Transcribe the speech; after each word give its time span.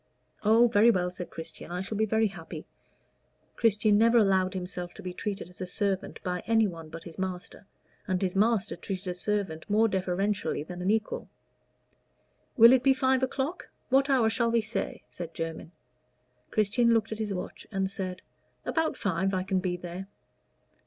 "Oh, 0.43 0.67
very 0.67 0.89
well," 0.89 1.11
said 1.11 1.29
Christian. 1.29 1.69
"I 1.69 1.81
shall 1.81 1.95
be 1.95 2.07
very 2.07 2.25
happy." 2.29 2.65
Christian 3.55 3.99
never 3.99 4.17
allowed 4.17 4.55
himself 4.55 4.95
to 4.95 5.03
be 5.03 5.13
treated 5.13 5.47
as 5.47 5.61
a 5.61 5.67
servant 5.67 6.19
by 6.23 6.41
anyone 6.47 6.89
but 6.89 7.03
his 7.03 7.19
master, 7.19 7.67
and 8.07 8.19
his 8.19 8.35
master 8.35 8.75
treated 8.75 9.05
a 9.09 9.13
servant 9.13 9.69
more 9.69 9.87
deferentially 9.87 10.63
than 10.63 10.81
an 10.81 10.89
equal. 10.89 11.29
"Will 12.57 12.73
it 12.73 12.81
be 12.81 12.95
five 12.95 13.21
o'clock? 13.21 13.69
what 13.89 14.09
hour 14.09 14.27
shall 14.27 14.49
we 14.49 14.61
say?" 14.61 15.03
said 15.07 15.35
Jermyn. 15.35 15.71
Christian 16.49 16.95
looked 16.95 17.11
at 17.11 17.19
his 17.19 17.31
watch 17.31 17.67
and 17.71 17.87
said, 17.91 18.23
"About 18.65 18.97
five 18.97 19.35
I 19.35 19.43
can 19.43 19.59
be 19.59 19.77
there." 19.77 20.07